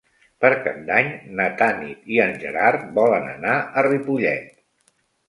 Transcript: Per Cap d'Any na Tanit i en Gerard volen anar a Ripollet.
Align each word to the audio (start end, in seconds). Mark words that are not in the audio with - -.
Per 0.43 0.49
Cap 0.67 0.77
d'Any 0.85 1.09
na 1.39 1.45
Tanit 1.59 2.07
i 2.15 2.19
en 2.23 2.33
Gerard 2.45 2.87
volen 2.97 3.29
anar 3.35 3.55
a 3.59 3.85
Ripollet. 3.89 4.49